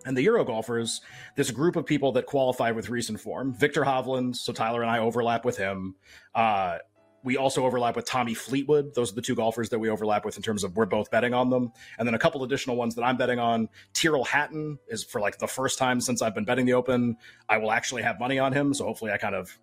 and 0.06 0.18
the 0.18 0.22
Euro 0.24 0.44
golfers, 0.44 1.00
this 1.38 1.52
group 1.52 1.78
of 1.78 1.86
people 1.86 2.12
that 2.12 2.26
qualify 2.26 2.72
with 2.72 2.90
recent 2.90 3.22
form. 3.22 3.54
Viktor 3.54 3.86
Hovland, 3.86 4.36
so 4.36 4.52
Tyler 4.52 4.82
and 4.82 4.92
I 4.92 5.00
overlap 5.00 5.46
with 5.46 5.56
him. 5.56 5.96
Uh, 6.36 6.80
we 7.24 7.38
also 7.38 7.66
overlap 7.66 7.96
with 7.96 8.06
Tommy 8.06 8.34
Fleetwood. 8.34 8.96
Those 8.96 9.12
are 9.12 9.16
the 9.16 9.22
two 9.22 9.36
golfers 9.36 9.70
that 9.70 9.80
we 9.80 9.90
overlap 9.90 10.26
with 10.26 10.38
in 10.38 10.44
terms 10.44 10.64
of 10.64 10.76
we're 10.76 10.86
both 10.86 11.12
betting 11.12 11.34
on 11.34 11.50
them. 11.50 11.72
And 11.98 12.08
then 12.08 12.16
a 12.16 12.20
couple 12.20 12.44
additional 12.44 12.76
ones 12.76 12.96
that 12.96 13.04
I'm 13.04 13.18
betting 13.18 13.40
on. 13.40 13.70
Tyrrell 13.94 14.26
Hatton 14.26 14.80
is 14.88 15.04
for 15.04 15.22
like 15.22 15.38
the 15.38 15.48
first 15.48 15.78
time 15.78 16.02
since 16.02 16.22
I've 16.22 16.36
been 16.36 16.46
betting 16.46 16.66
the 16.66 16.74
Open. 16.74 17.18
I 17.48 17.58
will 17.58 17.72
actually 17.72 18.02
have 18.02 18.20
money 18.20 18.40
on 18.40 18.54
him. 18.54 18.74
So 18.74 18.86
hopefully 18.86 19.12
I 19.12 19.18
kind 19.18 19.36
of 19.36 19.58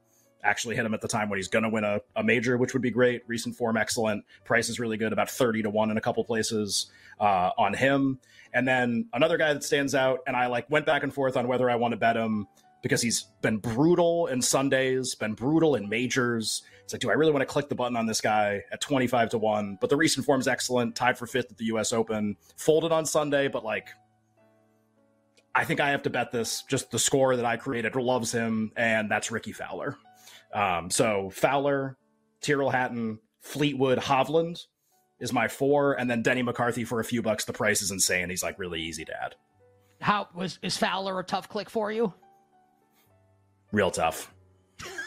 actually 0.45 0.77
hit 0.77 0.87
him 0.87 0.95
at 0.95 1.01
the 1.01 1.09
time 1.09 1.29
when 1.29 1.39
he's 1.39 1.49
going 1.49 1.65
to 1.65 1.69
win 1.69 1.85
a, 1.85 2.01
a, 2.15 2.23
major, 2.23 2.57
which 2.57 2.73
would 2.73 2.83
be 2.83 2.91
great. 2.91 3.23
Recent 3.27 3.57
form, 3.57 3.77
excellent. 3.77 4.25
Price 4.45 4.69
is 4.69 4.79
really 4.79 4.97
good, 4.97 5.13
about 5.13 5.29
30 5.29 5.63
to 5.63 5.71
1 5.71 5.91
in 5.91 5.97
a 5.97 6.01
couple 6.01 6.23
places 6.25 6.91
uh, 7.19 7.51
on 7.59 7.75
him. 7.75 8.21
And 8.53 8.67
then 8.67 9.09
another 9.13 9.37
guy 9.37 9.53
that 9.53 9.65
stands 9.65 9.95
out, 9.95 10.21
and 10.27 10.37
I 10.37 10.47
like 10.47 10.71
went 10.71 10.87
back 10.87 11.03
and 11.03 11.13
forth 11.13 11.37
on 11.37 11.49
whether 11.49 11.69
I 11.69 11.75
want 11.75 11.93
to 11.93 11.99
bet 11.99 12.17
him 12.17 12.47
because 12.83 13.03
he's 13.03 13.29
been 13.43 13.59
brutal 13.59 14.27
in 14.29 14.41
Sundays, 14.41 15.15
been 15.15 15.35
brutal 15.35 15.75
in 15.75 15.89
majors. 15.89 16.63
It's 16.85 16.93
like, 16.93 17.01
do 17.01 17.11
I 17.11 17.15
really 17.15 17.33
want 17.33 17.43
to 17.43 17.47
click 17.47 17.69
the 17.69 17.75
button 17.75 17.97
on 17.97 18.07
this 18.07 18.21
guy 18.21 18.63
at 18.73 18.81
25 18.81 19.31
to 19.31 19.39
1? 19.39 19.79
But 19.81 19.91
the 19.91 19.97
recent 19.97 20.25
form 20.25 20.41
is 20.41 20.49
excellent, 20.49 20.95
tied 20.95 21.19
for 21.19 21.27
fifth 21.27 21.51
at 21.51 21.59
the 21.59 21.67
US 21.67 21.93
Open, 21.93 22.37
folded 22.57 22.93
on 22.93 23.05
Sunday, 23.05 23.49
but 23.49 23.65
like, 23.65 23.89
I 25.55 25.65
think 25.65 25.81
I 25.81 25.91
have 25.91 26.03
to 26.05 26.11
bet 26.11 26.31
this. 26.31 26.63
Just 26.63 26.91
the 26.91 26.99
score 26.99 27.35
that 27.35 27.45
I 27.45 27.57
created 27.57 27.97
loves 27.97 28.31
him, 28.31 28.71
and 28.77 29.11
that's 29.11 29.31
Rickie 29.33 29.53
Fowler. 29.53 29.97
Um, 30.55 30.89
so 30.89 31.31
Fowler, 31.31 31.97
Tyrrell 32.41 32.71
Hatton, 32.71 33.19
Fleetwood, 33.41 33.99
Hovland 33.99 34.67
is 35.21 35.33
my 35.33 35.49
four, 35.49 35.95
and 35.95 36.09
then 36.09 36.23
Denny 36.23 36.43
McCarthy 36.43 36.85
for 36.85 37.01
a 37.01 37.05
few 37.05 37.23
bucks. 37.23 37.45
The 37.45 37.53
price 37.53 37.83
is 37.83 37.91
insane. 37.91 38.31
He's 38.31 38.43
like 38.43 38.59
really 38.59 38.81
easy 38.81 39.05
to 39.05 39.23
add. 39.23 39.35
How 40.01 40.29
was 40.35 40.59
is 40.63 40.77
Fowler 40.77 41.19
a 41.19 41.25
tough 41.25 41.49
click 41.49 41.69
for 41.69 41.91
you? 41.91 42.15
Real 43.73 43.91
tough. 43.91 44.33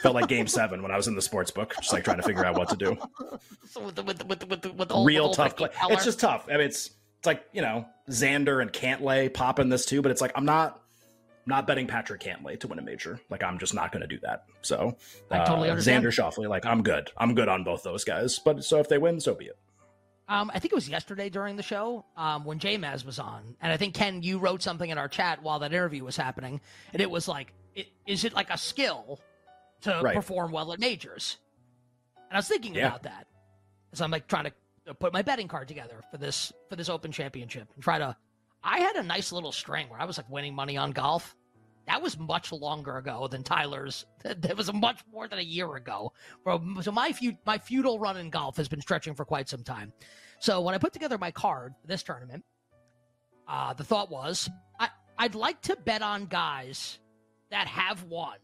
Felt 0.01 0.15
like 0.15 0.27
Game 0.27 0.48
Seven 0.48 0.82
when 0.82 0.91
I 0.91 0.98
was 0.98 1.08
in 1.08 1.15
the 1.15 1.22
sports 1.22 1.51
book, 1.51 1.74
just 1.77 1.94
like 1.94 2.03
trying 2.03 2.18
to 2.18 2.24
figure 2.24 2.46
out 2.46 2.58
what 2.58 2.70
to 2.70 2.75
do. 2.75 2.98
So 3.70 3.86
with 3.86 3.96
the, 3.96 4.03
with 4.03 4.18
the, 4.18 4.25
with 4.25 4.39
the, 4.39 4.46
with 4.46 4.62
the, 4.62 4.74
with 4.74 4.89
the 4.89 4.98
real 5.00 5.34
tough. 5.34 5.56
Play. 5.56 5.70
It's 5.89 6.03
just 6.03 6.20
tough. 6.20 6.48
I 6.50 6.53
mean, 6.53 6.62
it's 6.62 6.91
it's 7.20 7.25
like 7.27 7.44
you 7.53 7.62
know 7.62 7.86
Xander 8.10 8.62
and 8.62 8.74
Cantlay 8.74 9.34
popping 9.34 9.70
this 9.70 9.86
too, 9.86 10.01
but 10.01 10.12
it's 10.12 10.22
like 10.22 10.32
I'm 10.36 10.46
not 10.46 10.82
I'm 11.46 11.50
not 11.50 11.68
betting 11.68 11.88
Patrick 11.88 12.22
Cantlay 12.22 12.60
to 12.60 12.68
win 12.68 12.80
a 12.80 12.82
major. 12.82 13.20
Like 13.30 13.44
I'm 13.44 13.60
just 13.60 13.74
not 13.74 13.91
going 13.91 14.01
to 14.01 14.08
do 14.08 14.20
that. 14.24 14.46
So 14.62 14.98
I 15.30 15.46
totally 15.46 15.70
uh, 15.70 15.72
understand. 15.72 16.03
Xander 16.03 16.10
Schauffele, 16.10 16.50
like 16.50 16.65
I'm 16.65 16.84
good. 16.84 17.12
I'm 17.18 17.34
good 17.34 17.48
on 17.48 17.63
both 17.63 17.84
those 17.84 18.03
guys. 18.03 18.39
But 18.39 18.63
so 18.63 18.80
if 18.80 18.89
they 18.89 18.98
win, 18.98 19.20
so 19.20 19.36
be 19.36 19.46
it. 19.46 19.58
Um, 20.32 20.50
I 20.54 20.60
think 20.60 20.72
it 20.72 20.76
was 20.76 20.88
yesterday 20.88 21.28
during 21.28 21.58
the 21.58 21.64
show 21.64 22.06
um, 22.16 22.46
when 22.46 22.58
J 22.58 22.78
Maz 22.78 23.06
was 23.06 23.20
on, 23.20 23.58
and 23.62 23.74
I 23.74 23.76
think 23.76 23.94
Ken, 23.94 24.24
you 24.24 24.40
wrote 24.40 24.64
something 24.64 24.90
in 24.90 24.98
our 24.98 25.10
chat 25.10 25.44
while 25.44 25.60
that 25.60 25.74
interview 25.74 26.06
was 26.06 26.16
happening, 26.16 26.62
and 26.94 27.02
it 27.02 27.12
was 27.12 27.28
like, 27.28 27.52
it, 27.76 27.88
is 28.08 28.24
it 28.24 28.32
like 28.32 28.50
a 28.50 28.58
skill 28.58 29.20
to 29.82 30.00
right. 30.02 30.16
perform 30.16 30.54
well 30.54 30.72
at 30.72 30.80
majors. 30.80 31.36
And 32.16 32.38
I 32.38 32.38
was 32.38 32.48
thinking 32.48 32.76
yeah. 32.76 32.88
about 32.88 33.04
that. 33.04 33.28
So 33.92 34.06
I'm 34.06 34.12
like 34.12 34.28
trying 34.28 34.46
to 34.86 34.94
put 34.94 35.12
my 35.12 35.22
betting 35.22 35.50
card 35.50 35.68
together 35.68 36.02
for 36.12 36.18
this 36.18 36.54
for 36.70 36.78
this 36.78 36.88
Open 36.88 37.12
Championship 37.12 37.68
and 37.76 37.84
try 37.84 38.00
to. 38.00 38.16
I 38.64 38.80
had 38.80 38.96
a 38.96 39.04
nice 39.04 39.34
little 39.34 39.52
string 39.52 39.90
where 39.90 40.00
I 40.00 40.06
was 40.06 40.18
like 40.18 40.30
winning 40.30 40.56
money 40.56 40.78
on 40.78 40.92
golf. 40.92 41.36
That 41.92 42.02
was 42.02 42.18
much 42.18 42.54
longer 42.54 42.96
ago 42.98 43.28
than 43.28 43.44
Tyler's. 43.44 44.06
That 44.24 44.56
was 44.56 44.72
much 44.72 45.02
more 45.12 45.28
than 45.28 45.40
a 45.40 45.44
year 45.44 45.76
ago. 45.76 46.14
So 46.82 46.92
my 46.92 47.12
feud, 47.12 47.38
my 47.46 47.58
feudal 47.58 48.00
run 48.00 48.16
in 48.16 48.30
golf 48.30 48.56
has 48.56 48.70
been 48.70 48.80
stretching 48.80 49.14
for 49.14 49.26
quite 49.26 49.50
some 49.50 49.64
time. 49.64 49.92
So 50.40 50.62
when 50.62 50.74
I 50.74 50.78
put 50.78 50.94
together 50.94 51.18
my 51.18 51.32
card 51.32 51.74
for 51.82 51.88
this 51.88 52.02
tournament, 52.02 52.46
uh, 53.46 53.74
the 53.74 53.84
thought 53.84 54.10
was 54.10 54.50
I, 54.80 54.88
I'd 55.18 55.36
like 55.36 55.62
to 55.64 55.76
bet 55.76 56.02
on 56.02 56.28
guys 56.28 57.00
that 57.50 57.68
have 57.68 58.04
won 58.04 58.38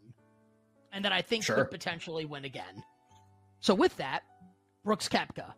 and 0.92 1.06
that 1.06 1.13
I 1.13 1.22
think 1.22 1.46
sure. 1.46 1.56
could 1.56 1.72
potentially 1.72 2.25
win 2.25 2.44
again. 2.44 2.84
So 3.62 3.74
with 3.74 3.96
that, 3.98 4.24
Brooks 4.84 5.08
Koepka, 5.08 5.54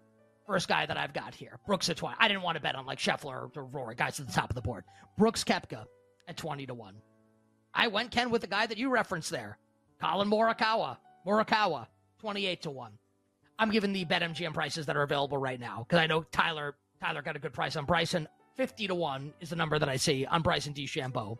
first 0.46 0.67
guy 0.67 0.86
that 0.86 0.98
I've 0.98 1.13
got 1.13 1.34
here. 1.34 1.60
Brooks 1.65 1.89
at 1.89 1.98
20. 1.98 2.17
I 2.19 2.27
didn't 2.27 2.43
want 2.43 2.55
to 2.55 2.62
bet 2.62 2.75
on 2.75 2.86
like 2.86 3.00
Scheffler 3.00 3.50
or 3.55 3.65
Rory, 3.65 3.96
guys 3.96 4.19
at 4.19 4.27
the 4.27 4.34
top 4.34 4.51
of 4.51 4.55
the 4.55 4.62
board. 4.62 4.84
Brooks 5.17 5.43
Koepka 5.43 5.86
at 6.27 6.38
20 6.38 6.67
to 6.67 6.75
1. 6.75 6.96
I 7.73 7.88
went, 7.88 8.11
Ken, 8.11 8.29
with 8.29 8.41
the 8.41 8.47
guy 8.47 8.65
that 8.65 8.77
you 8.77 8.89
referenced 8.89 9.29
there. 9.29 9.57
Collin 9.99 10.29
Morikawa. 10.29 10.97
Morikawa, 11.25 11.88
28 12.19 12.61
to 12.63 12.69
1. 12.69 12.91
I'm 13.59 13.71
giving 13.71 13.91
the 13.91 14.05
BetMGM 14.05 14.53
prices 14.53 14.85
that 14.85 14.95
are 14.95 15.03
available 15.03 15.38
right 15.38 15.59
now 15.59 15.85
because 15.88 15.99
I 15.99 16.07
know 16.07 16.23
Tyler 16.23 16.75
Tyler 17.01 17.21
got 17.21 17.35
a 17.35 17.39
good 17.39 17.53
price 17.53 17.75
on 17.75 17.85
Bryson. 17.85 18.27
50 18.55 18.88
to 18.88 18.95
1 18.95 19.33
is 19.41 19.49
the 19.49 19.55
number 19.55 19.79
that 19.79 19.89
I 19.89 19.97
see 19.97 20.25
on 20.25 20.41
Bryson 20.41 20.73
DeChambeau. 20.73 21.38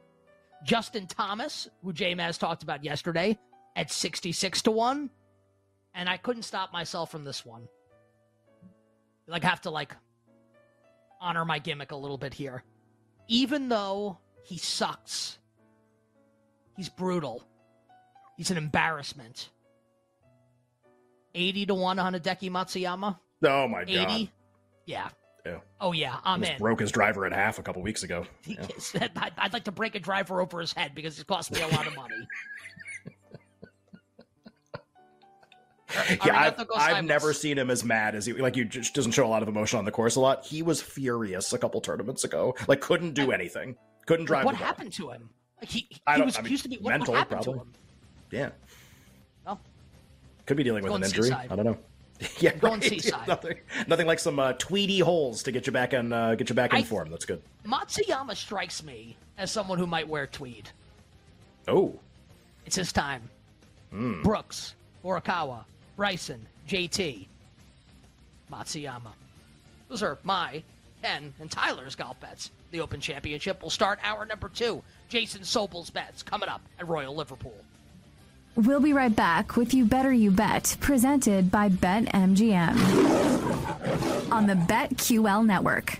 Justin 0.64 1.08
Thomas, 1.08 1.70
who 1.84 1.94
J 1.94 2.14
Maz 2.14 2.38
talked 2.38 2.64
about 2.64 2.84
yesterday, 2.84 3.38
at 3.76 3.92
66 3.92 4.62
to 4.64 4.72
1 4.72 5.10
and 5.96 6.10
I 6.10 6.18
couldn't 6.18 6.44
stop 6.44 6.72
myself 6.72 7.12
from 7.12 7.24
this 7.24 7.46
one. 7.46 7.68
Like 9.28 9.44
have 9.44 9.62
to 9.62 9.70
like 9.70 9.96
honor 11.22 11.46
my 11.46 11.60
gimmick 11.60 11.92
a 11.92 11.96
little 11.96 12.18
bit 12.18 12.34
here. 12.34 12.64
Even 13.28 13.70
though 13.70 14.18
he 14.44 14.58
sucks. 14.58 15.38
He's 16.80 16.88
brutal. 16.88 17.44
He's 18.38 18.52
an 18.52 18.58
embarrassment. 18.58 19.50
80 21.36 21.66
to 21.66 21.74
1 21.76 22.00
on 22.00 22.14
Hideki 22.14 22.50
Matsuyama. 22.50 23.20
Oh 23.44 23.68
my 23.68 23.82
80? 23.82 23.94
god. 23.96 24.30
Yeah. 24.86 25.10
Yeah. 25.46 25.58
Oh 25.82 25.92
yeah, 25.92 26.20
I'm 26.24 26.42
in. 26.42 26.58
Broke 26.58 26.80
his 26.80 26.94
driver 26.94 27.26
in 27.28 27.34
half 27.34 27.60
a 27.60 27.64
couple 27.64 27.82
weeks 27.82 28.04
ago. 28.04 28.26
Yeah. 28.46 28.66
I'd 29.38 29.52
like 29.52 29.66
to 29.66 29.74
break 29.74 29.96
a 29.96 30.00
driver 30.00 30.40
over 30.40 30.62
his 30.62 30.72
head 30.72 30.96
because 30.96 31.20
it 31.20 31.28
cost 31.28 31.52
me 31.52 31.60
a 31.60 31.68
lot 31.68 31.86
of 31.86 31.98
money. 31.98 32.16
yeah, 36.26 36.54
I've, 36.58 36.66
I've 36.78 37.04
never 37.04 37.34
seen 37.34 37.58
him 37.58 37.70
as 37.70 37.84
mad 37.84 38.16
as 38.16 38.26
he 38.26 38.32
like. 38.32 38.56
He 38.56 38.64
just 38.64 38.94
doesn't 38.94 39.12
show 39.12 39.26
a 39.26 39.28
lot 39.28 39.44
of 39.44 39.50
emotion 39.50 39.80
on 39.80 39.86
the 39.86 39.92
course 39.92 40.16
a 40.16 40.22
lot. 40.22 40.46
He 40.46 40.62
was 40.62 40.82
furious 40.82 41.52
a 41.52 41.58
couple 41.58 41.82
tournaments 41.82 42.24
ago. 42.24 42.56
Like 42.70 42.80
couldn't 42.80 43.16
do 43.16 43.34
anything. 43.34 43.76
Couldn't 44.06 44.28
drive. 44.28 44.46
What 44.46 44.56
happened 44.56 44.94
to 44.94 45.10
him? 45.10 45.30
Like 45.62 45.70
he, 45.70 45.88
he 45.90 46.22
was 46.22 46.38
I 46.38 46.42
mean, 46.42 46.52
used 46.52 46.64
to 46.64 46.70
be 46.70 46.78
what, 46.78 46.92
mental, 46.92 47.14
what 47.14 47.30
probably. 47.30 47.62
Yeah. 48.32 48.50
Well, 49.46 49.60
could 50.46 50.58
be 50.58 50.64
dealing 50.64 50.84
with 50.84 50.94
an 50.94 51.04
injury. 51.04 51.24
Seaside. 51.24 51.52
I 51.52 51.56
don't 51.56 51.66
know. 51.66 51.78
yeah, 52.40 52.56
going 52.56 52.82
right. 52.82 52.84
seaside. 52.90 53.28
nothing, 53.28 53.58
nothing 53.88 54.08
like 54.08 54.20
some 54.20 54.40
uh, 54.40 54.54
tweedy 54.54 55.00
holes 55.00 55.44
to 55.44 55.52
get 55.52 55.68
you 55.68 55.74
back 55.74 55.94
in 55.94 56.14
uh, 56.14 56.36
get 56.36 56.50
you 56.50 56.56
back 56.56 56.72
in 56.72 56.80
I, 56.80 56.84
form. 56.84 57.10
That's 57.10 57.26
good. 57.26 57.42
Matsuyama 57.66 58.36
strikes 58.36 58.84
me 58.84 59.16
as 59.38 59.52
someone 59.52 59.78
who 59.78 59.88
might 59.88 60.08
wear 60.08 60.28
tweed. 60.28 60.70
Oh, 61.68 62.00
it's 62.66 62.76
his 62.76 62.92
time. 62.92 63.22
Mm. 63.94 64.24
Brooks, 64.24 64.76
Morikawa, 65.04 65.64
Bryson, 65.96 66.46
JT, 66.68 67.26
Matsuyama. 68.52 69.12
Those 69.88 70.04
are 70.04 70.20
my, 70.24 70.62
Ken, 71.02 71.34
and 71.40 71.50
Tyler's 71.50 71.96
golf 71.96 72.20
bets. 72.20 72.52
The 72.72 72.82
Open 72.82 73.02
Championship 73.02 73.64
will 73.64 73.72
start 73.72 74.00
hour 74.04 74.26
number 74.26 74.50
two. 74.50 74.84
Jason 75.10 75.44
Sobel's 75.44 75.90
bets 75.90 76.24
coming 76.24 76.48
up 76.50 76.62
at 76.80 76.88
Royal 76.88 77.16
Liverpool. 77.16 77.54
We'll 78.56 78.80
be 78.80 78.94
right 78.94 79.16
back 79.16 79.56
with 79.56 79.74
You 79.74 79.86
Better 79.86 80.12
You 80.12 80.32
Bet, 80.32 80.76
presented 80.80 81.50
by 81.50 81.70
BetMGM. 81.70 82.78
on 84.32 84.48
the 84.48 84.54
BetQL 84.54 85.46
network. 85.46 86.00